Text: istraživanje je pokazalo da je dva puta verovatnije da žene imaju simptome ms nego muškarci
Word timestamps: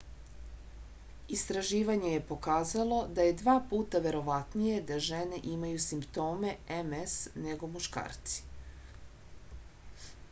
istraživanje 1.35 2.13
je 2.13 2.21
pokazalo 2.29 2.97
da 3.19 3.27
je 3.27 3.35
dva 3.43 3.55
puta 3.73 4.01
verovatnije 4.07 4.79
da 4.93 4.99
žene 5.11 5.43
imaju 5.57 5.85
simptome 5.87 6.57
ms 6.89 7.17
nego 7.47 7.73
muškarci 7.77 8.45